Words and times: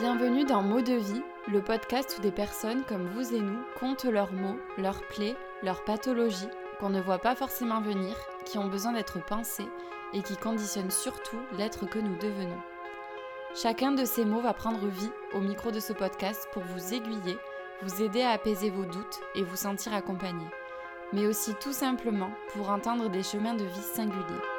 Bienvenue 0.00 0.44
dans 0.44 0.60
Mots 0.60 0.80
de 0.80 0.94
vie, 0.94 1.22
le 1.46 1.62
podcast 1.62 2.16
où 2.18 2.20
des 2.20 2.32
personnes 2.32 2.82
comme 2.82 3.06
vous 3.06 3.32
et 3.32 3.38
nous 3.38 3.60
comptent 3.78 4.06
leurs 4.06 4.32
mots, 4.32 4.58
leurs 4.76 5.02
plaies, 5.02 5.36
leurs 5.62 5.84
pathologies, 5.84 6.48
qu'on 6.80 6.90
ne 6.90 7.00
voit 7.00 7.20
pas 7.20 7.36
forcément 7.36 7.80
venir, 7.80 8.16
qui 8.44 8.58
ont 8.58 8.66
besoin 8.66 8.92
d'être 8.92 9.24
pensés 9.24 9.68
et 10.12 10.22
qui 10.22 10.36
conditionnent 10.36 10.90
surtout 10.90 11.38
l'être 11.56 11.86
que 11.86 12.00
nous 12.00 12.16
devenons. 12.16 12.60
Chacun 13.54 13.92
de 13.92 14.04
ces 14.04 14.24
mots 14.24 14.40
va 14.40 14.52
prendre 14.52 14.84
vie 14.88 15.12
au 15.32 15.38
micro 15.38 15.70
de 15.70 15.78
ce 15.78 15.92
podcast 15.92 16.48
pour 16.52 16.64
vous 16.64 16.92
aiguiller, 16.92 17.38
vous 17.82 18.02
aider 18.02 18.22
à 18.22 18.30
apaiser 18.30 18.70
vos 18.70 18.86
doutes 18.86 19.20
et 19.36 19.44
vous 19.44 19.56
sentir 19.56 19.94
accompagné, 19.94 20.46
mais 21.12 21.28
aussi 21.28 21.54
tout 21.60 21.72
simplement 21.72 22.32
pour 22.52 22.68
entendre 22.70 23.08
des 23.08 23.22
chemins 23.22 23.54
de 23.54 23.64
vie 23.64 23.80
singuliers. 23.94 24.53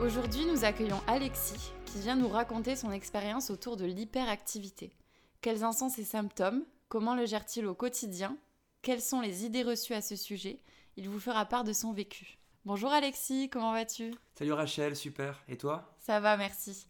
Aujourd'hui, 0.00 0.44
nous 0.44 0.64
accueillons 0.64 1.00
Alexis 1.06 1.72
qui 1.86 1.98
vient 2.00 2.16
nous 2.16 2.28
raconter 2.28 2.74
son 2.74 2.90
expérience 2.90 3.50
autour 3.50 3.76
de 3.76 3.84
l'hyperactivité. 3.84 4.92
Quels 5.40 5.64
en 5.64 5.72
sont 5.72 5.88
ses 5.88 6.04
symptômes? 6.04 6.64
Comment 6.88 7.14
le 7.14 7.26
gère-t-il 7.26 7.64
au 7.66 7.74
quotidien? 7.74 8.36
Quelles 8.82 9.00
sont 9.00 9.20
les 9.20 9.44
idées 9.44 9.62
reçues 9.62 9.94
à 9.94 10.02
ce 10.02 10.16
sujet? 10.16 10.60
Il 10.96 11.08
vous 11.08 11.20
fera 11.20 11.46
part 11.46 11.62
de 11.64 11.72
son 11.72 11.92
vécu. 11.92 12.38
Bonjour 12.64 12.90
Alexis, 12.90 13.48
comment 13.48 13.72
vas-tu? 13.72 14.12
Salut 14.36 14.52
Rachel, 14.52 14.96
super. 14.96 15.42
Et 15.48 15.56
toi? 15.56 15.96
Ça 16.00 16.18
va, 16.18 16.36
merci. 16.36 16.86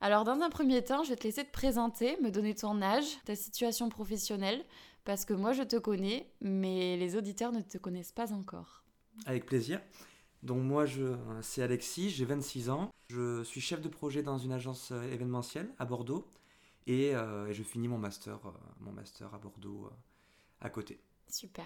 Alors 0.00 0.24
dans 0.24 0.40
un 0.40 0.50
premier 0.50 0.84
temps, 0.84 1.02
je 1.02 1.10
vais 1.10 1.16
te 1.16 1.24
laisser 1.24 1.44
te 1.44 1.52
présenter, 1.52 2.18
me 2.20 2.30
donner 2.30 2.54
ton 2.54 2.82
âge, 2.82 3.06
ta 3.24 3.34
situation 3.34 3.88
professionnelle, 3.88 4.64
parce 5.04 5.24
que 5.24 5.32
moi 5.32 5.52
je 5.52 5.62
te 5.62 5.76
connais, 5.76 6.30
mais 6.40 6.98
les 6.98 7.16
auditeurs 7.16 7.52
ne 7.52 7.62
te 7.62 7.78
connaissent 7.78 8.12
pas 8.12 8.32
encore. 8.32 8.84
Avec 9.24 9.46
plaisir. 9.46 9.80
Donc 10.44 10.62
moi, 10.62 10.84
je, 10.84 11.16
c'est 11.40 11.62
Alexis, 11.62 12.10
j'ai 12.10 12.26
26 12.26 12.68
ans. 12.68 12.92
Je 13.08 13.42
suis 13.42 13.62
chef 13.62 13.80
de 13.80 13.88
projet 13.88 14.22
dans 14.22 14.36
une 14.36 14.52
agence 14.52 14.92
euh, 14.92 15.02
événementielle 15.10 15.70
à 15.78 15.86
Bordeaux 15.86 16.26
et, 16.86 17.14
euh, 17.14 17.48
et 17.48 17.54
je 17.54 17.62
finis 17.62 17.88
mon 17.88 17.96
master, 17.96 18.38
euh, 18.44 18.50
mon 18.80 18.92
master 18.92 19.32
à 19.34 19.38
Bordeaux 19.38 19.90
à 20.60 20.68
côté. 20.68 21.00
Super. 21.30 21.64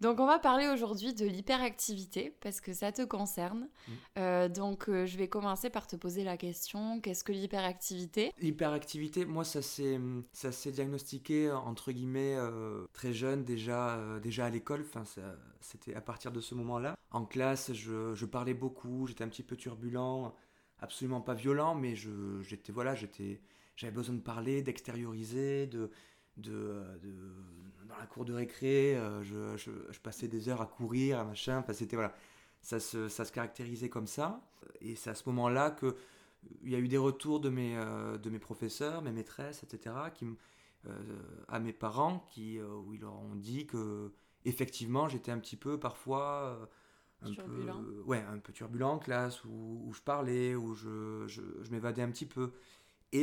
Donc 0.00 0.20
on 0.20 0.26
va 0.26 0.38
parler 0.38 0.68
aujourd'hui 0.68 1.14
de 1.14 1.24
l'hyperactivité 1.24 2.36
parce 2.40 2.60
que 2.60 2.72
ça 2.72 2.92
te 2.92 3.02
concerne. 3.02 3.68
Mm. 3.88 3.92
Euh, 4.18 4.48
donc 4.48 4.88
euh, 4.88 5.06
je 5.06 5.16
vais 5.16 5.28
commencer 5.28 5.70
par 5.70 5.86
te 5.86 5.96
poser 5.96 6.22
la 6.22 6.36
question, 6.36 7.00
qu'est-ce 7.00 7.24
que 7.24 7.32
l'hyperactivité? 7.32 8.32
L'hyperactivité, 8.38 9.24
moi, 9.24 9.44
ça 9.44 9.62
s'est, 9.62 9.98
ça 10.32 10.52
s'est 10.52 10.72
diagnostiqué 10.72 11.50
entre 11.50 11.92
guillemets 11.92 12.36
euh, 12.36 12.86
très 12.92 13.12
jeune, 13.12 13.44
déjà, 13.44 13.98
déjà 14.22 14.46
à 14.46 14.50
l'école. 14.50 14.84
Enfin, 14.86 15.04
c'était 15.60 15.94
à 15.94 16.00
partir 16.00 16.30
de 16.30 16.40
ce 16.40 16.54
moment-là. 16.54 16.96
En 17.10 17.24
classe, 17.24 17.72
je, 17.72 18.14
je 18.14 18.26
parlais 18.26 18.54
beaucoup, 18.54 19.06
j'étais 19.06 19.24
un 19.24 19.28
petit 19.28 19.42
peu 19.42 19.56
turbulent, 19.56 20.34
absolument 20.80 21.20
pas 21.20 21.34
violent, 21.34 21.74
mais 21.74 21.96
je, 21.96 22.42
j'étais 22.42 22.72
voilà, 22.72 22.94
j'étais, 22.94 23.40
j'avais 23.76 23.92
besoin 23.92 24.14
de 24.14 24.20
parler, 24.20 24.62
d'extérioriser, 24.62 25.66
de, 25.66 25.90
de, 26.36 26.82
de- 27.02 27.86
dans 27.88 27.96
la 27.98 28.06
cour 28.06 28.24
de 28.24 28.32
récré, 28.34 28.96
euh, 28.96 29.22
je, 29.22 29.56
je, 29.56 29.70
je 29.90 30.00
passais 30.00 30.28
des 30.28 30.48
heures 30.48 30.60
à 30.62 30.66
courir, 30.66 31.18
à 31.20 31.24
machin. 31.24 31.58
Enfin, 31.58 31.72
c'était 31.72 31.96
voilà, 31.96 32.14
ça 32.62 32.80
se, 32.80 33.08
ça 33.08 33.24
se 33.24 33.32
caractérisait 33.32 33.88
comme 33.88 34.06
ça. 34.06 34.40
Et 34.80 34.96
c'est 34.96 35.10
à 35.10 35.14
ce 35.14 35.24
moment-là 35.28 35.70
que 35.70 35.96
il 36.62 36.70
y 36.70 36.74
a 36.76 36.78
eu 36.78 36.88
des 36.88 36.98
retours 36.98 37.40
de 37.40 37.48
mes, 37.48 37.76
euh, 37.76 38.18
de 38.18 38.30
mes 38.30 38.38
professeurs, 38.38 39.02
mes 39.02 39.12
maîtresses, 39.12 39.62
etc., 39.64 40.10
qui, 40.10 40.26
euh, 40.86 40.92
à 41.48 41.58
mes 41.58 41.72
parents, 41.72 42.20
qui, 42.32 42.58
euh, 42.58 42.68
où 42.86 42.94
ils 42.94 43.00
leur 43.00 43.14
ont 43.14 43.34
dit 43.34 43.66
que 43.66 44.12
effectivement 44.44 45.08
j'étais 45.08 45.32
un 45.32 45.38
petit 45.38 45.56
peu 45.56 45.78
parfois 45.80 46.58
euh, 46.60 46.66
un 47.22 47.32
Turbulent. 47.32 47.84
peu, 47.84 48.02
ouais, 48.06 48.22
un 48.30 48.38
peu 48.38 48.52
turbulent 48.52 48.90
en 48.90 48.98
classe, 48.98 49.44
où, 49.44 49.82
où 49.86 49.92
je 49.92 50.02
parlais, 50.02 50.54
où 50.54 50.74
je, 50.74 51.24
je, 51.28 51.42
je 51.62 51.70
m'évadais 51.70 52.02
un 52.02 52.10
petit 52.10 52.26
peu. 52.26 52.52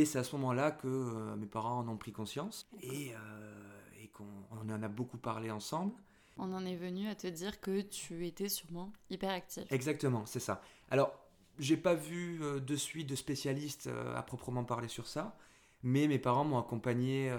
Et 0.01 0.05
c'est 0.05 0.19
à 0.19 0.23
ce 0.23 0.35
moment-là 0.37 0.71
que 0.71 0.87
euh, 0.87 1.35
mes 1.35 1.45
parents 1.45 1.79
en 1.79 1.87
ont 1.87 1.97
pris 1.97 2.11
conscience 2.11 2.67
et, 2.81 3.13
euh, 3.13 4.01
et 4.01 4.07
qu'on 4.07 4.25
on 4.51 4.69
en 4.69 4.81
a 4.83 4.87
beaucoup 4.87 5.17
parlé 5.17 5.51
ensemble. 5.51 5.93
On 6.37 6.51
en 6.53 6.65
est 6.65 6.75
venu 6.75 7.07
à 7.07 7.15
te 7.15 7.27
dire 7.27 7.59
que 7.61 7.81
tu 7.81 8.25
étais 8.25 8.49
sûrement 8.49 8.91
hyperactif. 9.09 9.71
Exactement, 9.71 10.25
c'est 10.25 10.39
ça. 10.39 10.61
Alors, 10.89 11.13
j'ai 11.59 11.77
pas 11.77 11.93
vu 11.93 12.39
euh, 12.41 12.59
de 12.59 12.75
suite 12.75 13.07
de 13.07 13.15
spécialistes 13.15 13.87
euh, 13.87 14.15
à 14.15 14.23
proprement 14.23 14.63
parler 14.63 14.87
sur 14.87 15.05
ça, 15.07 15.37
mais 15.83 16.07
mes 16.07 16.17
parents 16.17 16.45
m'ont 16.45 16.57
accompagné 16.59 17.29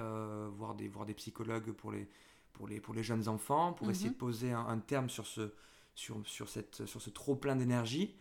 voir, 0.58 0.74
des, 0.74 0.86
voir 0.86 1.06
des 1.06 1.14
psychologues 1.14 1.72
pour 1.72 1.90
les, 1.92 2.06
pour 2.52 2.68
les, 2.68 2.78
pour 2.78 2.92
les 2.94 3.02
jeunes 3.02 3.26
enfants, 3.28 3.72
pour 3.72 3.86
Mhm. 3.86 3.92
essayer 3.92 4.10
de 4.10 4.14
poser 4.14 4.52
un, 4.52 4.66
un 4.66 4.78
terme 4.78 5.08
sur 5.08 5.26
ce, 5.26 5.54
sur, 5.94 6.20
sur 6.26 6.48
cette, 6.50 6.84
sur 6.84 7.00
ce 7.00 7.08
trop 7.10 7.36
plein 7.36 7.56
d'énergie. 7.56 8.14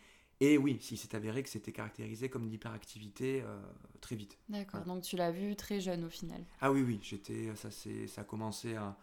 Et 0.46 0.58
oui, 0.58 0.78
si 0.82 0.98
c'est 0.98 1.16
avéré 1.16 1.42
que 1.42 1.48
c'était 1.50 1.72
caractérisé 1.72 2.28
comme 2.30 2.46
de 2.48 2.52
l'hyperactivité 2.52 3.42
euh, 3.46 3.62
très 4.02 4.16
vite. 4.18 4.38
D'accord, 4.50 4.82
donc 4.82 5.04
tu 5.04 5.16
l'as 5.16 5.32
vu 5.32 5.56
très 5.56 5.80
jeune 5.80 6.04
au 6.04 6.10
final. 6.10 6.44
Ah 6.60 6.70
oui, 6.72 6.82
oui, 6.82 7.00
j'étais, 7.02 7.50
ça, 7.56 7.72
c'est, 7.72 8.08
ça 8.08 8.22
a 8.22 8.24
commencé 8.26 8.76
à- 8.76 8.98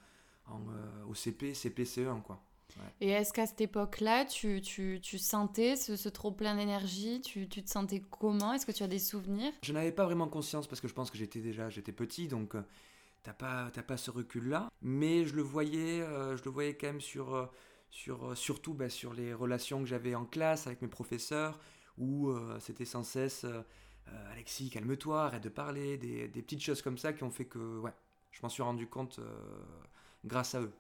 en, 0.47 0.61
euh, 0.61 1.05
au 1.09 1.15
CP, 1.15 1.55
CP, 1.55 1.85
CE1, 1.85 2.21
quoi. 2.21 2.43
Et 3.01 3.09
est-ce 3.09 3.33
qu'à 3.33 3.47
cette 3.47 3.61
époque-là, 3.61 4.27
tu, 4.27 4.61
tu, 4.61 5.01
tu 5.03 5.19
sentais 5.19 5.77
ce, 5.77 5.97
ce 5.97 6.09
trop 6.09 6.31
plein 6.31 6.55
d'énergie? 6.57 7.21
Tu, 7.21 7.49
tu 7.49 7.63
te 7.63 7.71
sentais 7.71 8.01
comment? 8.01 8.53
Est-ce 8.53 8.67
que 8.67 8.73
tu 8.73 8.83
as 8.83 8.89
des 8.89 8.99
souvenirs? 8.99 9.53
Je 9.63 9.73
n'avais 9.73 9.93
pas 9.93 10.05
vraiment 10.05 10.29
conscience 10.29 10.67
parce 10.67 10.81
que 10.81 10.89
je 10.89 10.95
pense 10.95 11.11
que 11.11 11.19
j'étais 11.19 11.41
déjà 11.41 11.69
j'étais 11.71 11.93
petit 11.93 12.29
donc 12.29 12.55
euh, 12.55 12.63
t'as 13.25 13.33
pas 13.33 13.71
t'as 13.73 13.83
pas 13.83 13.97
ce 13.97 14.11
recul 14.11 14.49
là 14.49 14.69
mais 14.83 15.25
je 15.25 15.35
le 15.35 15.43
voyais 15.43 16.01
euh, 16.01 16.37
je 16.37 16.45
le 16.45 16.51
voyais 16.51 16.75
quand 16.75 16.87
même 16.87 17.01
sur 17.01 17.51
sur 17.91 18.31
euh, 18.31 18.35
surtout 18.35 18.75
bah, 18.75 18.89
sur 18.89 19.13
les 19.15 19.35
relations 19.35 19.81
que 19.81 19.87
j'avais 19.87 20.15
en 20.15 20.25
classe 20.25 20.67
avec 20.67 20.83
mes 20.83 20.89
professeurs 20.89 21.59
où 21.99 22.29
euh, 22.31 22.59
c'était 22.61 22.85
sans 22.85 23.03
cesse 23.03 23.45
euh, 23.45 23.63
Alexis 24.33 24.71
calme-toi 24.71 25.25
arrête 25.27 25.43
de 25.43 25.49
parler 25.49 25.97
des, 25.99 26.29
des 26.29 26.43
petites 26.43 26.63
choses 26.63 26.83
comme 26.83 26.99
ça 26.99 27.13
qui 27.13 27.23
ont 27.25 27.31
fait 27.31 27.45
que 27.47 27.79
ouais 27.81 27.93
je 28.33 28.41
m'en 28.43 28.49
suis 28.49 28.63
rendu 28.63 28.87
compte 28.87 29.19
euh, 29.19 29.25
grâce 30.25 30.55
à 30.55 30.61
eux 30.61 30.73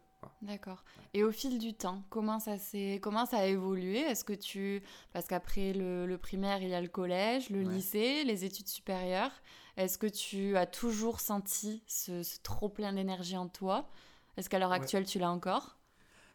D'accord. 0.42 0.84
Et 1.12 1.22
au 1.22 1.32
fil 1.32 1.58
du 1.58 1.74
temps, 1.74 2.02
comment 2.08 2.40
ça 2.40 2.56
s'est, 2.58 2.98
comment 3.02 3.26
ça 3.26 3.38
a 3.38 3.44
évolué? 3.46 3.98
Est-ce 3.98 4.24
que 4.24 4.32
tu, 4.32 4.82
parce 5.12 5.26
qu'après 5.26 5.72
le, 5.74 6.06
le 6.06 6.18
primaire, 6.18 6.62
il 6.62 6.68
y 6.70 6.74
a 6.74 6.80
le 6.80 6.88
collège, 6.88 7.50
le 7.50 7.62
Ouais. 7.62 7.66
lycée, 7.74 8.24
les 8.24 8.44
études 8.44 8.68
supérieures. 8.68 9.32
Est-ce 9.76 9.98
que 9.98 10.06
tu 10.06 10.56
as 10.56 10.66
toujours 10.66 11.20
senti 11.20 11.82
ce, 11.86 12.22
ce 12.22 12.38
trop 12.42 12.68
plein 12.70 12.92
d'énergie 12.94 13.36
en 13.36 13.48
toi? 13.48 13.88
Est-ce 14.36 14.48
qu'à 14.48 14.58
l'heure 14.58 14.72
Ouais. 14.72 14.76
actuelle, 14.76 15.04
tu 15.06 15.18
l'as 15.18 15.30
encore? 15.30 15.76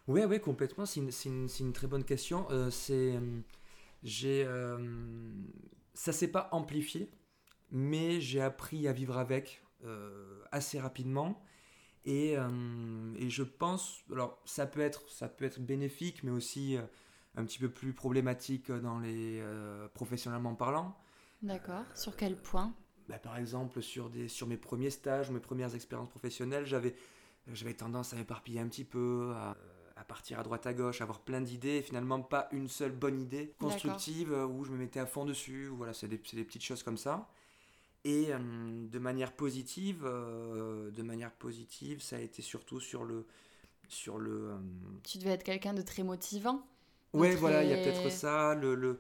Oui, 0.08 0.22
oui, 0.28 0.40
complètement. 0.40 0.86
C'est 0.86 1.00
une, 1.00 1.10
une- 1.26 1.50
une 1.60 1.74
très 1.74 1.88
bonne 1.88 2.04
question. 2.04 2.48
Euh, 2.52 2.70
c'est, 2.70 3.16
euh, 3.16 3.40
j'ai, 4.04 4.44
euh, 4.46 4.78
ça 5.94 6.12
s'est 6.14 6.28
pas 6.32 6.50
amplifié, 6.52 7.10
mais 7.72 8.22
j'ai 8.22 8.42
appris 8.42 8.88
à 8.88 8.94
vivre 8.94 9.18
avec 9.18 9.64
euh, 9.84 10.44
assez 10.52 10.80
rapidement. 10.80 11.42
Et, 12.06 12.36
et 13.18 13.30
je 13.32 13.42
pense, 13.42 14.04
alors 14.12 14.40
ça 14.46 14.68
peut 14.68 14.82
être, 14.82 15.10
ça 15.10 15.28
peut 15.28 15.44
être 15.44 15.60
bénéfique, 15.60 16.24
mais 16.24 16.30
aussi 16.30 16.78
un 17.36 17.44
petit 17.46 17.58
peu 17.58 17.68
plus 17.70 17.94
problématique 17.94 18.72
dans 18.72 19.00
les 19.00 19.44
professionnellement 19.96 20.54
parlant. 20.54 20.96
D'accord. 21.42 21.84
Sur 21.96 22.16
quel 22.16 22.36
point? 22.38 22.76
Bah, 23.10 23.18
par 23.18 23.38
exemple, 23.38 23.82
sur, 23.82 24.10
des, 24.12 24.28
sur 24.28 24.48
mes 24.48 24.58
premiers 24.58 24.92
stages, 24.92 25.32
mes 25.32 25.40
premières 25.40 25.74
expériences 25.76 26.10
professionnelles, 26.10 26.66
j'avais, 26.66 26.96
j'avais 27.52 27.74
tendance 27.74 28.14
à 28.14 28.18
m'éparpiller 28.18 28.60
un 28.60 28.68
petit 28.68 28.86
peu, 28.86 29.34
à 29.36 29.58
partir 30.06 30.40
à 30.40 30.44
droite 30.44 30.66
à 30.68 30.74
gauche, 30.74 31.02
avoir 31.02 31.20
plein 31.22 31.42
d'idées, 31.42 31.78
et 31.78 31.82
finalement 31.82 32.22
pas 32.22 32.48
une 32.52 32.68
seule 32.70 32.92
bonne 32.92 33.20
idée 33.20 33.54
constructive 33.60 34.32
euh, 34.34 34.46
où 34.46 34.64
je 34.66 34.72
me 34.72 34.78
mettais 34.78 35.00
à 35.00 35.06
fond 35.06 35.26
dessus. 35.26 35.68
Voilà, 35.68 35.94
c'est 35.94 36.08
des, 36.08 36.18
des 36.34 36.44
petites 36.46 36.64
choses 36.64 36.84
comme 36.84 36.98
ça. 36.98 37.28
Et 38.06 38.28
euh, 38.34 38.38
de 38.88 39.00
manière 39.00 39.34
positive, 39.34 40.04
euh, 40.06 40.92
de 40.92 41.04
manière 41.04 41.32
positive, 41.32 42.02
ça 42.02 42.18
a 42.18 42.20
été 42.20 42.42
surtout 42.44 42.80
sur 42.80 43.04
le, 43.04 43.26
sur 43.90 44.20
le. 44.20 44.52
euh, 44.52 44.58
Tu 45.04 45.18
devais 45.20 45.32
être 45.32 45.44
quelqu'un 45.44 45.74
de 45.74 45.82
très 45.82 46.04
motivant. 46.04 46.66
Ouais, 47.14 47.30
Très- 47.32 47.40
voilà, 47.40 47.64
il 47.64 47.70
y 47.70 47.74
a 47.74 47.78
peut-être 47.78 48.12
ça, 48.12 48.56
le, 48.56 48.76
le 48.76 49.00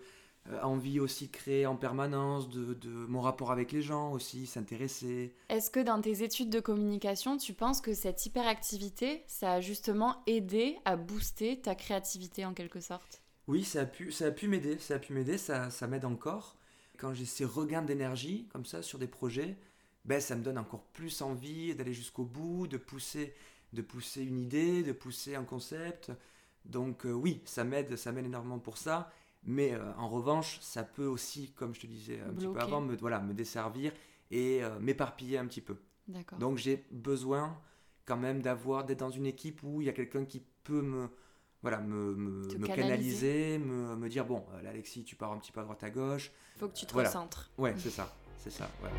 envie 0.62 1.00
aussi 1.00 1.27
de 1.27 1.31
créer 1.31 1.65
en 1.65 1.75
permanence, 1.75 2.50
de, 2.50 2.74
de 2.74 2.89
mon 2.89 3.21
rapport 3.21 3.51
avec 3.51 3.71
les 3.71 3.81
gens 3.81 4.12
aussi, 4.12 4.45
s'intéresser. 4.45 5.33
Est-ce 5.50 5.71
que 5.71 5.80
dans 5.80 6.00
tes 6.01 6.24
études 6.24 6.50
de 6.50 6.59
communication, 6.59 7.38
tu 7.38 7.53
penses 7.53 7.81
que 7.81 7.94
cette 7.94 8.25
hyperactivité, 8.25 9.24
ça 9.27 9.53
a 9.53 9.62
justement 9.62 10.21
aidé 10.27 10.77
à 10.86 10.95
booster 10.95 11.59
ta 11.59 11.75
créativité 11.75 12.45
en 12.45 12.53
quelque 12.53 12.80
sorte? 12.80 13.21
Oui, 13.47 13.63
ça 13.63 13.81
a 13.81 13.86
pu, 13.86 14.12
ça 14.12 14.25
a 14.25 14.31
pu 14.31 14.47
m'aider, 14.47 14.77
ça 14.80 14.95
a 14.95 15.00
pu 15.00 15.13
m'aider, 15.13 15.38
ça, 15.38 15.69
ça 15.69 15.88
m'aide 15.88 16.06
encore. 16.06 16.57
Quand 16.97 17.13
j'ai 17.13 17.25
ces 17.25 17.45
regains 17.45 17.81
d'énergie 17.81 18.47
comme 18.51 18.65
ça 18.65 18.81
sur 18.81 19.00
des 19.00 19.07
projets, 19.07 19.57
ben 20.06 20.21
ça 20.21 20.36
me 20.36 20.44
donne 20.44 20.57
encore 20.57 20.83
plus 20.94 21.21
envie 21.21 21.75
d'aller 21.75 21.94
jusqu'au 21.94 22.24
bout, 22.24 22.68
de 22.68 22.77
pousser, 22.77 23.33
de 23.74 23.81
pousser 23.81 24.24
une 24.24 24.39
idée, 24.39 24.83
de 24.83 24.92
pousser 24.94 25.36
un 25.36 25.44
concept. 25.44 26.12
Donc 26.65 27.06
euh, 27.06 27.12
oui, 27.12 27.42
ça 27.45 27.63
m'aide, 27.63 27.95
ça 27.95 28.12
m'aide 28.12 28.25
énormément 28.25 28.59
pour 28.59 28.77
ça. 28.77 29.12
Mais 29.45 29.74
euh, 29.74 29.94
en 29.97 30.09
revanche, 30.09 30.59
ça 30.62 30.83
peut 30.83 31.06
aussi, 31.06 31.51
comme 31.53 31.74
je 31.75 31.81
te 31.81 31.88
disais 31.88 32.19
un 32.21 32.33
petit 32.33 32.47
peu 32.47 32.59
avant, 32.59 32.81
me, 32.81 32.95
voilà, 32.95 33.19
me 33.19 33.33
desservir 33.33 33.92
et 34.31 34.63
euh, 34.63 34.80
m'éparpiller 34.80 35.38
un 35.38 35.45
petit 35.45 35.62
peu. 35.62 35.77
Donc 36.39 36.57
j'ai 36.57 36.86
besoin 36.92 37.57
quand 38.06 38.18
même 38.18 38.42
d'avoir 38.42 38.86
d'être 38.86 39.00
dans 39.00 39.09
une 39.09 39.25
équipe 39.25 39.62
où 39.63 39.81
il 39.81 39.86
y 39.88 39.89
a 39.89 39.94
quelqu'un 39.94 40.25
qui 40.25 40.44
peut 40.63 40.81
me 40.81 41.09
voilà 41.63 41.80
me, 41.80 42.13
me, 42.15 42.47
Te 42.47 42.57
me 42.57 42.68
canaliser. 42.68 43.57
me, 43.57 43.95
me 43.95 44.07
dire 44.09 44.24
bon 44.25 44.45
là, 44.62 44.69
Alexis 44.69 45.03
tu 45.03 45.15
pars 45.15 45.31
un 45.31 45.38
petit 45.39 45.51
peu 45.51 45.62
à 45.62 45.63
droite 45.63 45.83
à 45.83 45.89
gauche 45.89 46.31
Faut 46.57 46.68
que 46.68 46.74
tu 46.75 46.86
te 46.86 46.94
Voilà. 46.94 47.09
recentres. 47.09 47.50
ouais 47.57 47.74
c'est 47.77 47.89
ça 47.89 48.13
c'est 48.38 48.51
ça 48.51 48.69
voilà. 48.80 48.95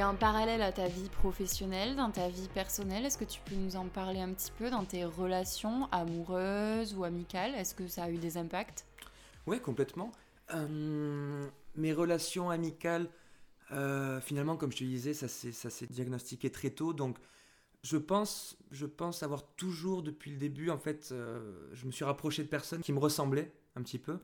Et 0.00 0.02
en 0.02 0.14
parallèle 0.14 0.62
à 0.62 0.72
ta 0.72 0.88
vie 0.88 1.10
professionnelle, 1.10 1.94
dans 1.94 2.10
ta 2.10 2.30
vie 2.30 2.48
personnelle, 2.54 3.04
est-ce 3.04 3.18
que 3.18 3.26
tu 3.26 3.38
peux 3.44 3.54
nous 3.54 3.76
en 3.76 3.86
parler 3.86 4.20
un 4.20 4.32
petit 4.32 4.50
peu 4.50 4.70
dans 4.70 4.82
tes 4.86 5.04
relations 5.04 5.90
amoureuses 5.92 6.94
ou 6.94 7.04
amicales? 7.04 7.54
Est-ce 7.54 7.74
que 7.74 7.86
ça 7.86 8.04
a 8.04 8.10
eu 8.10 8.16
des 8.16 8.38
impacts? 8.38 8.86
Ouais, 9.46 9.60
complètement. 9.60 10.10
Euh, 10.54 11.46
mes 11.76 11.92
relations 11.92 12.48
amicales, 12.48 13.10
euh, 13.72 14.22
finalement, 14.22 14.56
comme 14.56 14.72
je 14.72 14.78
te 14.78 14.84
disais, 14.84 15.12
ça 15.12 15.28
s'est 15.28 15.86
diagnostiqué 15.90 16.48
très 16.48 16.70
tôt. 16.70 16.94
Donc, 16.94 17.18
je 17.82 17.98
pense, 17.98 18.56
je 18.70 18.86
pense 18.86 19.22
avoir 19.22 19.42
toujours, 19.56 20.02
depuis 20.02 20.30
le 20.30 20.38
début, 20.38 20.70
en 20.70 20.78
fait, 20.78 21.10
euh, 21.12 21.68
je 21.74 21.84
me 21.84 21.92
suis 21.92 22.06
rapproché 22.06 22.42
de 22.42 22.48
personnes 22.48 22.80
qui 22.80 22.94
me 22.94 23.00
ressemblaient 23.00 23.52
un 23.76 23.82
petit 23.82 23.98
peu. 23.98 24.18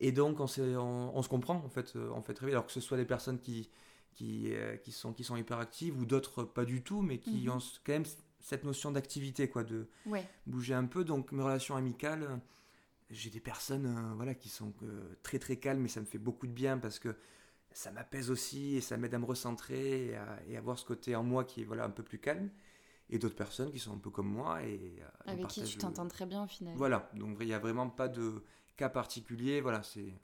Et 0.00 0.10
donc, 0.10 0.40
on, 0.40 0.48
se 0.48 1.28
comprend, 1.28 1.62
en 1.64 1.68
fait, 1.68 1.94
en 2.12 2.20
fait. 2.20 2.42
Alors 2.42 2.66
que 2.66 2.72
ce 2.72 2.80
soit 2.80 2.96
des 2.96 3.04
personnes 3.04 3.38
qui, 3.38 3.70
qui, 4.14 4.54
euh, 4.54 4.76
qui, 4.78 4.92
sont, 4.92 5.12
qui 5.12 5.24
sont 5.24 5.36
hyper 5.36 5.58
actives 5.58 5.98
ou 5.98 6.06
d'autres 6.06 6.44
pas 6.44 6.64
du 6.64 6.82
tout, 6.82 7.02
mais 7.02 7.18
qui 7.18 7.48
Mhm. 7.48 7.50
ont 7.50 7.58
quand 7.84 7.92
même 7.92 8.04
cette 8.40 8.64
notion 8.64 8.92
d'activité, 8.92 9.48
quoi, 9.48 9.64
de, 9.64 9.88
Ouais. 10.06 10.24
bouger 10.46 10.74
un 10.74 10.86
peu. 10.86 11.04
Donc 11.04 11.32
mes 11.32 11.42
relations 11.42 11.76
amicales, 11.76 12.40
j'ai 13.10 13.30
des 13.30 13.40
personnes 13.40 13.86
euh, 13.86 14.14
voilà, 14.16 14.34
qui 14.34 14.48
sont 14.48 14.72
euh, 14.82 15.14
très 15.22 15.38
très 15.38 15.56
calmes 15.56 15.84
et 15.84 15.88
ça 15.88 16.00
me 16.00 16.06
fait 16.06 16.18
beaucoup 16.18 16.46
de 16.46 16.52
bien 16.52 16.78
parce 16.78 16.98
que 16.98 17.16
ça 17.72 17.90
m'apaise 17.92 18.30
aussi 18.30 18.76
et 18.76 18.80
ça 18.80 18.96
m'aide 18.96 19.14
à 19.14 19.18
me 19.18 19.26
recentrer 19.26 20.06
et 20.08 20.16
à, 20.16 20.38
et 20.48 20.56
à 20.56 20.60
voir 20.62 20.78
ce 20.78 20.84
côté 20.86 21.16
en 21.16 21.22
moi 21.24 21.44
qui 21.44 21.62
est 21.62 21.64
voilà, 21.64 21.84
un 21.84 21.90
peu 21.90 22.02
plus 22.02 22.18
calme. 22.20 22.50
Et 23.10 23.18
d'autres 23.18 23.36
personnes 23.36 23.70
qui 23.70 23.78
sont 23.78 23.94
un 23.94 23.98
peu 23.98 24.10
comme 24.10 24.28
moi 24.28 24.62
et 24.64 24.96
Avec 25.26 25.48
qui 25.48 25.62
tu 25.64 25.76
le- 25.76 25.82
t'entends 25.82 26.08
très 26.08 26.26
bien 26.26 26.44
au 26.44 26.46
final. 26.46 26.74
Voilà, 26.76 27.10
donc 27.14 27.36
il 27.40 27.46
n'y 27.46 27.54
a 27.54 27.58
vraiment 27.58 27.88
pas 27.90 28.08
de 28.08 28.42
cas 28.76 28.88
particulier. 28.88 29.60
Voilà, 29.60 29.82
c'est 29.82 30.14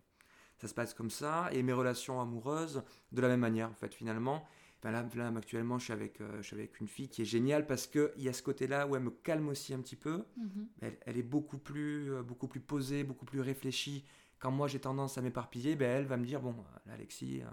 ça 0.61 0.69
se 0.69 0.75
passe 0.75 0.95
comme 0.95 1.11
ça. 1.11 1.49
Et 1.53 1.63
mes 1.63 1.73
relations 1.73 2.21
amoureuses, 2.21 2.83
de 3.13 3.21
la 3.21 3.29
même 3.29 3.41
manière 3.41 3.71
en 3.71 3.75
fait 3.75 3.95
finalement. 3.95 4.45
Enfin, 4.83 4.93
là, 4.93 5.07
là, 5.15 5.31
actuellement, 5.37 5.79
je 5.79 5.85
suis, 5.85 5.93
avec, 5.93 6.23
euh, 6.23 6.39
je 6.41 6.47
suis 6.47 6.57
avec 6.57 6.81
une 6.81 6.89
fille 6.89 7.09
qui 7.11 7.21
est 7.21 7.27
géniale 7.27 7.67
parce 7.67 7.87
qu'il 7.87 8.11
y 8.17 8.31
a 8.31 8.33
ce 8.33 8.43
côté-là 8.43 8.87
où 8.87 8.97
elle 8.97 9.03
me 9.03 9.11
calme 9.11 9.49
aussi 9.49 9.75
un 9.75 9.81
petit 9.81 9.97
peu. 9.97 10.25
Mhm. 10.39 10.69
Elle, 10.81 10.99
elle 11.03 11.19
est 11.19 11.23
beaucoup 11.23 11.59
plus, 11.59 12.11
euh, 12.15 12.23
beaucoup 12.23 12.49
plus 12.49 12.61
posée, 12.61 13.05
beaucoup 13.05 13.27
plus 13.27 13.41
réfléchie. 13.43 14.07
Quand 14.39 14.51
moi 14.51 14.69
j'ai 14.69 14.81
tendance 14.81 15.19
à 15.19 15.21
m'éparpiller, 15.21 15.77
ben 15.77 15.99
elle 15.99 16.07
va 16.07 16.17
me 16.17 16.25
dire 16.25 16.41
bon, 16.41 16.55
là, 16.87 16.95
Alexis, 16.95 17.43
euh, 17.43 17.47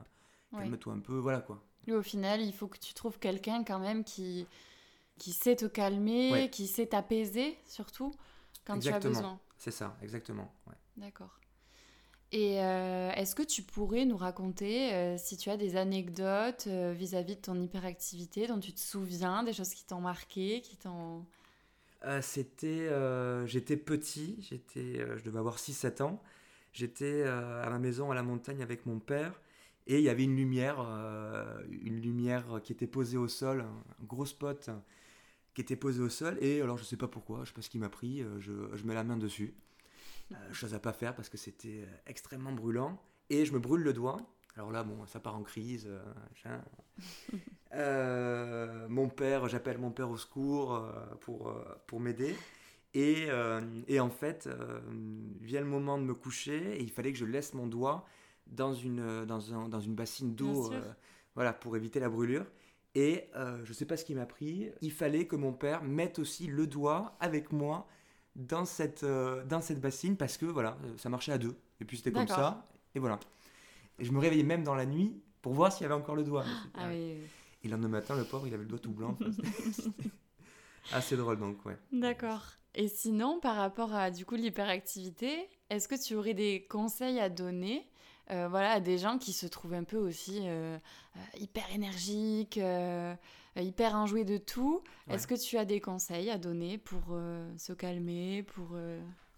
Ouais. 0.54 0.64
calme-toi 0.64 0.94
un 0.94 1.00
peu, 1.00 1.18
voilà 1.18 1.42
quoi. 1.42 1.62
Et 1.86 1.92
au 1.92 2.02
final, 2.02 2.42
il 2.42 2.54
faut 2.54 2.68
que 2.70 2.78
tu 2.78 2.94
trouves 2.94 3.20
quelqu'un 3.20 3.66
quand 3.66 3.80
même 3.80 4.06
qui, 4.06 4.48
qui 5.18 5.34
sait 5.34 5.58
te 5.58 5.66
calmer, 5.66 6.32
Ouais. 6.32 6.50
qui 6.50 6.66
sait 6.68 6.86
t'apaiser 6.88 7.58
surtout 7.66 8.14
quand 8.66 8.80
tu 8.80 8.88
as 8.88 9.00
besoin. 9.00 9.38
C'est 9.58 9.72
ça, 9.72 9.98
exactement. 10.02 10.54
ouais. 10.68 10.76
D'accord. 10.96 11.38
Et 12.34 12.62
euh, 12.62 13.10
est-ce 13.12 13.36
que 13.36 13.44
tu 13.44 13.62
pourrais 13.62 14.04
nous 14.04 14.18
raconter 14.18 14.94
euh, 14.94 15.18
si 15.18 15.38
tu 15.38 15.50
as 15.50 15.56
des 15.56 15.78
anecdotes 15.78 16.66
euh, 16.68 16.94
vis-à-vis 16.94 17.38
de 17.38 17.42
ton 17.42 17.60
hyperactivité 17.62 18.48
dont 18.48 18.60
tu 18.60 18.74
te 18.74 18.82
souviens, 18.82 19.44
des 19.44 19.54
choses 19.54 19.74
qui 19.74 19.86
t'ont 19.86 20.02
marqué, 20.02 20.62
qui 20.62 20.76
t'ont... 20.78 21.26
C'était, 22.22 22.90
j'étais 23.48 23.76
petit, 23.76 24.38
j'étais, 24.40 25.04
je 25.18 25.24
devais 25.24 25.40
avoir 25.40 25.58
6-7 25.58 26.04
ans. 26.04 26.22
J'étais 26.72 27.24
à 27.24 27.68
ma 27.70 27.80
maison 27.80 28.12
à 28.12 28.16
la 28.16 28.22
montagne 28.24 28.62
avec 28.62 28.86
mon 28.86 29.00
père 29.00 29.42
et 29.88 29.98
il 29.98 30.04
y 30.04 30.10
avait 30.10 30.24
une 30.24 30.36
lumière, 30.36 30.80
une 31.82 32.00
lumière 32.00 32.62
qui 32.64 32.72
était 32.72 32.88
posée 32.88 33.18
au 33.18 33.28
sol, 33.28 33.62
un 33.62 34.06
gros 34.06 34.26
spot 34.26 34.70
hein, 34.70 34.84
qui 35.56 35.62
était 35.62 35.76
posé 35.76 36.00
au 36.02 36.08
sol 36.08 36.38
et 36.40 36.62
alors 36.62 36.78
je 36.78 36.84
sais 36.84 36.98
pas 36.98 37.08
pourquoi, 37.08 37.44
je 37.44 37.50
sais 37.50 37.56
pas 37.56 37.64
ce 37.64 37.70
qui 37.70 37.80
m'a 37.80 37.90
pris, 37.90 38.24
je, 38.40 38.54
je 38.74 38.86
mets 38.86 38.94
la 38.94 39.04
main 39.04 39.18
dessus. 39.18 39.56
Euh, 40.34 40.54
chose 40.54 40.74
à 40.74 40.80
pas 40.80 40.94
faire 40.94 41.16
parce 41.16 41.30
que 41.30 41.38
c'était 41.38 41.84
euh, 41.84 41.98
extrêmement 42.06 42.52
brûlant 42.52 43.02
et 43.30 43.46
je 43.46 43.54
me 43.54 43.60
brûle 43.60 43.82
le 43.82 43.94
doigt. 43.94 44.18
Alors 44.56 44.72
là, 44.72 44.84
bon, 44.84 45.06
ça 45.06 45.20
part 45.20 45.36
en 45.36 45.44
crise. 45.44 45.88
euh, 47.74 48.88
mon 48.90 49.10
père, 49.10 49.48
j'appelle 49.48 49.78
mon 49.78 49.92
père 49.92 50.10
au 50.10 50.18
secours 50.18 50.84
pour, 51.22 51.54
pour 51.86 52.00
m'aider. 52.00 52.36
Et, 52.94 53.28
et 53.88 54.00
en 54.00 54.10
fait, 54.10 54.50
vient 55.42 55.60
le 55.62 55.68
moment 55.68 55.98
de 56.00 56.04
me 56.04 56.16
coucher 56.16 56.78
et 56.78 56.82
il 56.82 56.90
fallait 56.90 57.12
que 57.12 57.20
je 57.20 57.26
laisse 57.26 57.54
mon 57.54 57.68
doigt 57.68 58.06
dans 58.48 58.74
une, 58.74 59.26
dans 59.26 59.54
un- 59.54 59.70
dans 59.70 59.80
une 59.82 59.94
bassine 59.94 60.34
d'eau 60.34 60.72
voilà, 61.36 61.54
pour 61.54 61.78
éviter 61.78 62.00
la 62.00 62.10
brûlure. 62.10 62.46
Et 62.96 63.26
euh, 63.36 63.64
je 63.66 63.74
sais 63.74 63.86
pas 63.86 63.98
ce 63.98 64.06
qui 64.06 64.16
m'a 64.16 64.26
pris. 64.26 64.72
Il 64.82 64.92
fallait 64.92 65.28
que 65.28 65.36
mon 65.36 65.54
père 65.54 65.84
mette 65.84 66.18
aussi 66.18 66.48
le 66.48 66.66
doigt 66.66 67.16
avec 67.20 67.52
moi 67.52 67.88
dans 68.38 68.66
cette, 68.66 69.04
euh, 69.04 69.44
dans 69.46 69.62
cette 69.62 69.82
bassine 69.82 70.16
parce 70.16 70.38
que 70.38 70.46
voilà, 70.46 70.78
euh, 70.86 70.98
ça 70.98 71.10
marchait 71.10 71.32
à 71.34 71.38
deux. 71.38 71.56
Et 71.82 71.86
puis 71.86 71.98
c'était 71.98 72.12
comme 72.12 72.28
ça. 72.28 72.66
Et 72.96 73.00
voilà. 73.00 73.20
Et 74.00 74.06
je 74.06 74.12
me 74.12 74.20
réveillais 74.20 74.44
même 74.44 74.64
dans 74.64 74.76
la 74.76 74.86
nuit 74.86 75.20
pour 75.42 75.54
voir 75.54 75.74
s'il 75.74 75.82
y 75.82 75.86
avait 75.86 75.96
encore 75.96 76.16
le 76.16 76.24
doigt. 76.24 76.46
Ah 76.76 76.88
oui, 76.88 77.16
oui. 77.20 77.28
Et 77.64 77.68
le 77.68 77.72
lendemain 77.72 77.90
matin, 77.90 78.16
le 78.16 78.24
pauvre, 78.24 78.48
il 78.48 78.54
avait 78.54 78.64
le 78.64 78.70
doigt 78.70 78.80
tout 78.80 78.92
blanc. 78.92 79.18
Assez 80.94 81.18
drôle 81.18 81.38
donc, 81.38 81.66
ouais. 81.66 81.78
D'accord. 81.92 82.46
Et 82.76 82.88
sinon, 82.88 83.40
par 83.40 83.56
rapport 83.56 83.94
à 83.94 84.12
du 84.12 84.24
coup 84.24 84.36
l'hyperactivité, 84.36 85.50
est-ce 85.70 85.88
que 85.88 85.96
tu 86.02 86.16
aurais 86.16 86.36
des 86.36 86.66
conseils 86.70 87.20
à 87.20 87.30
donner 87.30 87.90
euh, 88.32 88.48
voilà, 88.50 88.80
des 88.80 88.98
gens 88.98 89.18
qui 89.18 89.32
se 89.34 89.46
trouvent 89.48 89.74
un 89.74 89.84
peu 89.84 89.98
aussi 89.98 90.42
euh, 90.44 90.78
euh, 91.16 91.20
hyper 91.40 91.64
énergiques, 91.74 92.58
euh, 92.58 93.16
hyper 93.56 93.96
enjoués 93.96 94.26
de 94.26 94.38
tout 94.38 94.84
Ouais. 95.08 95.16
Est-ce 95.16 95.28
que 95.28 95.36
tu 95.36 95.58
as 95.58 95.66
des 95.66 95.80
conseils 95.80 96.30
à 96.30 96.38
donner 96.38 96.78
pour 96.78 97.18
se 97.58 97.74
calmer, 97.74 98.44
pour... 98.44 98.78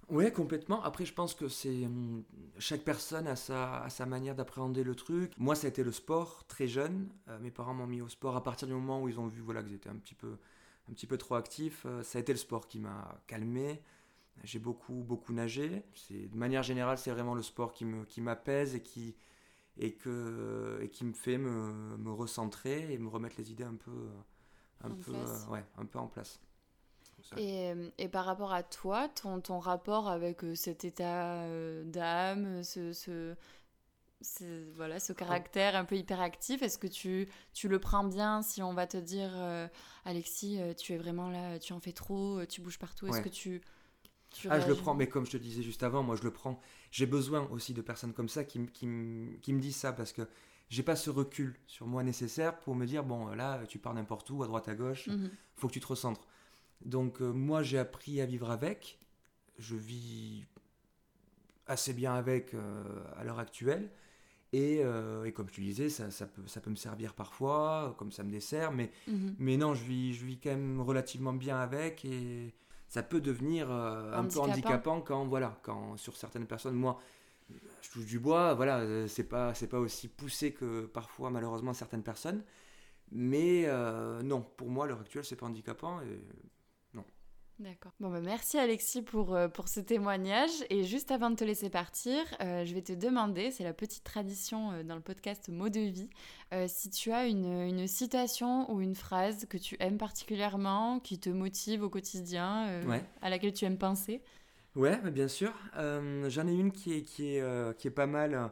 Ouais, 0.10 0.32
complètement. 0.32 0.82
Après, 0.82 1.06
je 1.06 1.14
pense 1.14 1.36
que 1.36 1.48
c'est 1.48 1.86
hum, 1.86 2.24
chaque 2.58 2.82
personne 2.82 3.28
a 3.28 3.36
sa, 3.36 3.84
a 3.84 3.90
sa 3.90 4.08
manière 4.08 4.34
d'appréhender 4.34 4.84
le 4.84 4.96
truc. 4.96 5.32
Moi, 5.38 5.54
ça 5.54 5.68
a 5.68 5.70
été 5.70 5.84
le 5.84 5.92
sport 5.92 6.44
très 6.48 6.68
jeune. 6.68 7.10
Mes 7.42 7.52
parents 7.52 7.76
m'ont 7.76 7.86
mis 7.86 8.02
au 8.02 8.10
sport 8.10 8.36
à 8.36 8.42
partir 8.42 8.68
du 8.68 8.74
moment 8.74 9.04
où 9.04 9.08
ils 9.08 9.20
ont 9.20 9.28
vu 9.28 9.42
voilà 9.42 9.62
que 9.62 9.70
j'étais 9.70 9.90
un 9.90 9.96
petit 9.98 10.16
peu 10.16 10.38
un 10.90 10.94
petit 10.94 11.06
peu 11.06 11.20
trop 11.20 11.36
actif. 11.36 11.86
Ça 12.02 12.18
a 12.18 12.22
été 12.22 12.34
le 12.34 12.40
sport 12.40 12.68
qui 12.68 12.80
m'a 12.80 13.22
calmé. 13.28 13.84
J'ai 14.44 14.60
beaucoup 14.60 14.94
beaucoup 15.04 15.34
nagé. 15.34 15.84
C'est 15.96 16.28
de 16.28 16.38
manière 16.38 16.64
générale, 16.64 16.98
c'est 16.98 17.12
vraiment 17.12 17.36
le 17.36 17.44
sport 17.44 17.74
qui 17.74 17.86
me 17.86 18.06
qui 18.06 18.22
m'apaise 18.22 18.76
et 18.76 18.82
qui 18.84 19.16
et 19.78 19.94
que 19.96 20.80
et 20.82 20.90
qui 20.90 21.06
me 21.06 21.14
fait 21.14 21.38
me, 21.40 21.98
me 21.98 22.12
recentrer 22.12 22.94
et 22.94 22.98
me 23.00 23.10
remettre 23.10 23.36
les 23.40 23.52
idées 23.52 23.66
un 23.66 23.76
peu 23.76 24.10
un 24.84 24.92
En 24.92 24.94
peu 24.94 25.12
place. 25.12 25.48
euh, 25.48 25.48
ouais 25.48 25.66
un 25.78 25.86
peu 25.86 26.00
en 26.00 26.08
place. 26.08 26.40
Et, 27.38 27.70
euh, 27.72 27.90
et 27.98 28.08
par 28.10 28.26
rapport 28.26 28.54
à 28.54 28.64
toi, 28.64 29.08
ton, 29.10 29.40
ton 29.42 29.60
rapport 29.60 30.10
avec 30.10 30.44
euh, 30.44 30.56
cet 30.56 30.84
état 30.84 31.44
euh, 31.44 31.84
d'âme, 31.86 32.64
ce, 32.64 32.92
ce, 32.92 33.36
ce- 34.22 34.72
voilà, 34.76 35.00
ce 35.00 35.14
caractère 35.14 35.76
un 35.76 35.86
peu 35.86 35.98
hyperactif, 35.98 36.62
est-ce 36.64 36.80
que 36.80 36.88
tu, 36.88 37.28
tu 37.54 37.68
le 37.70 37.80
prends 37.80 38.04
bien 38.06 38.42
si 38.44 38.64
on 38.64 38.74
va 38.74 38.88
te 38.88 38.98
dire 38.98 39.32
euh, 39.36 39.68
Alexis, 40.06 40.60
tu 40.78 40.94
es 40.94 40.98
vraiment 40.98 41.30
là, 41.30 41.60
tu 41.60 41.74
en 41.74 41.80
fais 41.82 41.94
trop, 41.94 42.46
tu 42.48 42.62
bouges 42.62 42.80
partout, 42.80 43.08
est-ce 43.08 43.22
Ouais. 43.22 43.22
que 43.22 43.30
tu... 43.30 43.62
tu 44.32 44.48
Ah, 44.50 44.60
je 44.60 44.68
le 44.68 44.76
prends, 44.76 44.94
mais 44.96 45.08
comme 45.08 45.26
je 45.26 45.32
te 45.32 45.38
disais 45.38 45.64
juste 45.64 45.84
avant, 45.84 46.04
moi 46.04 46.16
je 46.16 46.24
le 46.24 46.32
prends. 46.32 46.60
J'ai 46.92 47.06
besoin 47.06 47.48
aussi 47.52 47.74
de 47.74 47.82
personnes 47.82 48.14
comme 48.14 48.30
ça 48.30 48.44
qui, 48.44 48.66
qui, 48.68 48.88
qui 49.42 49.54
me 49.54 49.60
disent 49.60 49.76
ça 49.76 49.92
parce 49.94 50.14
que 50.14 50.22
j'ai 50.70 50.84
pas 50.84 50.96
ce 50.96 51.10
recul 51.10 51.56
sur 51.68 51.88
moi 51.88 52.04
nécessaire 52.04 52.60
pour 52.60 52.76
me 52.76 52.86
dire 52.86 53.04
bon 53.04 53.28
là 53.28 53.62
tu 53.68 53.80
pars 53.80 53.94
n'importe 53.94 54.30
où, 54.30 54.44
à 54.44 54.48
droite 54.48 54.68
à 54.70 54.76
gauche, 54.76 55.08
Mhm. 55.08 55.30
faut 55.56 55.68
que 55.68 55.74
tu 55.74 55.80
te 55.80 55.88
recentres. 55.88 56.28
Donc 56.86 57.22
euh, 57.22 57.32
moi 57.32 57.64
j'ai 57.64 57.78
appris 57.80 58.22
à 58.22 58.26
vivre 58.26 58.52
avec. 58.52 59.00
Je 59.58 59.76
vis 59.76 60.46
assez 61.68 61.94
bien 61.94 62.14
avec 62.14 62.54
euh, 62.54 62.84
à 63.18 63.24
l'heure 63.24 63.40
actuelle. 63.40 63.90
Et, 64.52 64.80
euh, 64.84 65.26
et 65.26 65.32
comme 65.32 65.48
te 65.48 65.62
disais, 65.62 65.90
ça, 65.90 66.10
ça, 66.10 66.26
peut, 66.26 66.42
ça 66.48 66.60
peut 66.60 66.72
me 66.72 66.76
servir 66.76 67.14
parfois, 67.14 67.94
comme 68.00 68.12
ça 68.12 68.24
me 68.24 68.32
dessert, 68.32 68.72
mais 68.72 68.92
Mhm. 69.08 69.36
mais 69.38 69.58
non, 69.58 69.76
je 69.76 69.84
vis, 69.84 70.14
je 70.16 70.26
vis 70.26 70.40
quand 70.40 70.50
même 70.50 70.82
relativement 70.82 71.34
bien 71.34 71.60
avec 71.60 72.04
et 72.06 72.54
ça 72.90 73.04
peut 73.04 73.22
devenir 73.22 73.72
euh, 73.72 74.14
un 74.14 74.26
peu 74.26 74.40
Handicapant. 74.40 74.52
handicapant 74.52 75.02
quand, 75.02 75.26
voilà, 75.28 75.60
quand 75.62 75.96
sur 75.96 76.18
certaines 76.18 76.48
personnes, 76.48 76.74
moi, 76.74 77.00
je 77.82 77.90
touche 77.92 78.06
du 78.06 78.20
bois, 78.20 78.56
voilà, 78.56 78.80
euh, 78.80 79.08
c'est 79.08 79.24
pas, 79.24 79.54
c'est 79.54 79.68
pas 79.68 79.80
aussi 79.80 80.08
poussé 80.08 80.54
que 80.54 80.88
parfois, 80.88 81.30
malheureusement, 81.30 81.74
certaines 81.74 82.02
personnes. 82.02 82.44
Mais 83.12 83.66
euh, 83.68 84.24
non, 84.24 84.42
pour 84.42 84.70
moi, 84.70 84.86
à 84.86 84.88
l'heure 84.88 85.02
actuelle, 85.02 85.24
c'est 85.24 85.36
pas 85.36 85.46
handicapant. 85.46 86.02
Et... 86.02 86.20
D'accord. 87.60 87.92
Bon, 88.00 88.10
bah, 88.10 88.22
merci 88.22 88.58
Alexis 88.58 89.02
pour, 89.02 89.36
euh, 89.36 89.50
pour 89.50 89.68
ce 89.68 89.82
témoignage. 89.82 90.50
Et 90.70 90.86
juste 90.86 91.12
avant 91.12 91.30
de 91.30 91.36
te 91.36 91.44
laisser 91.44 91.70
partir, 91.70 92.16
euh, 92.40 92.64
je 92.64 92.74
vais 92.74 92.82
te 92.82 92.94
demander, 92.94 93.52
c'est 93.52 93.66
la 93.66 93.74
petite 93.74 94.06
tradition 94.06 94.72
euh, 94.72 94.84
dans 94.84 94.96
le 94.96 95.02
podcast 95.02 95.50
Mots 95.50 95.68
de 95.68 95.82
vie, 95.82 96.10
si 96.68 96.90
tu 96.90 97.12
as 97.12 97.28
une, 97.28 97.46
une 97.46 97.86
citation 97.88 98.72
ou 98.72 98.80
une 98.82 98.96
phrase 98.96 99.46
que 99.46 99.58
tu 99.58 99.76
aimes 99.82 99.98
particulièrement, 99.98 101.00
qui 101.02 101.20
te 101.20 101.30
motive 101.30 101.84
au 101.84 101.90
quotidien, 101.90 102.82
Ouais. 102.88 103.04
à 103.22 103.30
laquelle 103.30 103.54
tu 103.54 103.66
aimes 103.66 103.78
penser? 103.78 104.22
Ouais, 104.76 104.98
bien 105.12 105.28
sûr. 105.28 105.54
J'en 105.76 106.48
ai 106.48 106.54
une 106.54 106.72
qui 106.72 106.94
est, 106.94 107.02
qui 107.04 107.36
est, 107.36 107.78
qui 107.78 107.88
est 107.88 107.92
pas 107.92 108.08
mal. 108.08 108.52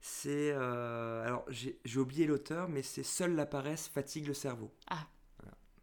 C'est. 0.00 0.50
alors, 0.52 1.44
j'ai 1.48 1.78
j'ai 1.84 1.98
oublié 2.00 2.26
l'auteur, 2.26 2.68
mais 2.68 2.82
c'est 2.82 3.02
Seule 3.02 3.34
la 3.34 3.46
paresse 3.46 3.88
fatigue 3.88 4.26
le 4.26 4.34
cerveau. 4.34 4.70
Ah. 4.90 5.06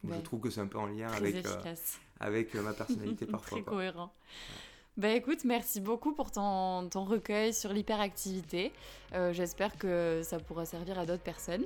Ouais. 0.10 0.18
Je 0.18 0.22
trouve 0.22 0.40
que 0.40 0.50
c'est 0.50 0.62
un 0.62 0.68
peu 0.68 0.78
en 0.78 0.88
lien 0.88 1.08
Très 1.08 1.18
avec, 1.18 1.46
euh, 1.46 1.76
avec 2.20 2.56
euh, 2.56 2.62
ma 2.62 2.74
personnalité 2.82 3.26
parfois. 3.26 3.58
Très 3.58 3.64
quoi. 3.64 3.74
cohérent. 3.74 4.12
Bah 4.98 5.10
écoute, 5.10 5.44
merci 5.44 5.82
beaucoup 5.82 6.14
pour 6.14 6.32
ton, 6.32 6.88
ton 6.90 7.04
recueil 7.04 7.54
sur 7.54 7.74
l'hyperactivité. 7.74 8.72
Euh, 9.14 9.34
J'espère 9.34 9.78
que 9.78 10.22
ça 10.24 10.40
pourra 10.40 10.66
servir 10.66 10.98
à 10.98 11.06
d'autres 11.06 11.24
personnes. 11.24 11.66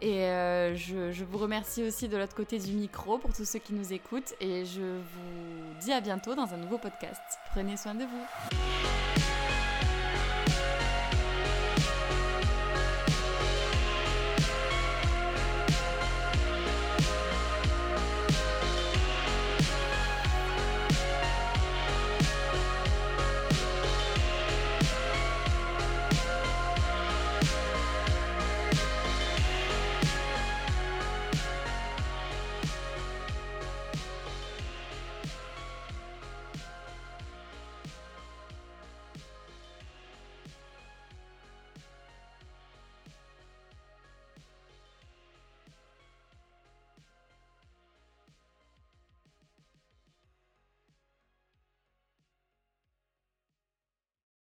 Et 0.00 0.22
euh, 0.24 0.74
je, 0.74 1.12
je 1.12 1.24
vous 1.24 1.38
remercie 1.38 1.82
aussi 1.82 2.08
de 2.08 2.16
l'autre 2.16 2.34
côté 2.34 2.58
du 2.58 2.72
micro 2.72 3.18
pour 3.18 3.32
tous 3.32 3.44
ceux 3.44 3.58
qui 3.58 3.74
nous 3.74 3.92
écoutent. 3.92 4.34
Et 4.40 4.64
je 4.64 4.80
vous 4.80 5.74
dis 5.80 5.92
à 5.92 6.00
bientôt 6.00 6.34
dans 6.34 6.52
un 6.54 6.56
nouveau 6.56 6.78
podcast. 6.78 7.20
Prenez 7.52 7.76
soin 7.76 7.94
de 7.94 8.04
vous. 8.04 9.03